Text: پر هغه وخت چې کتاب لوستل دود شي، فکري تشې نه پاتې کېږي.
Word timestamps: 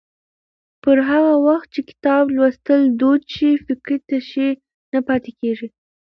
پر 0.83 0.97
هغه 1.09 1.33
وخت 1.47 1.67
چې 1.75 1.81
کتاب 1.89 2.23
لوستل 2.35 2.81
دود 2.99 3.21
شي، 3.35 3.51
فکري 3.65 3.97
تشې 4.09 4.49
نه 4.93 4.99
پاتې 5.07 5.31
کېږي. 5.39 5.67